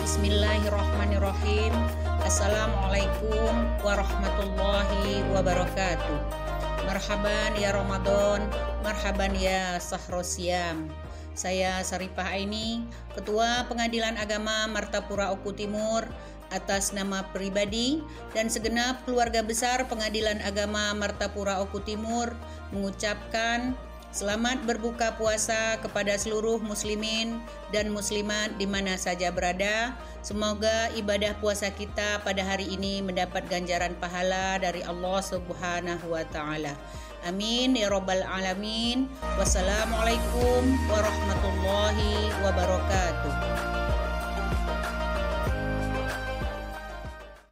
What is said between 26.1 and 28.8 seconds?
seluruh muslimin dan muslimat di